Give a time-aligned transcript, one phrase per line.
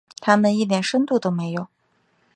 [0.19, 1.67] 他们一点深度都没有。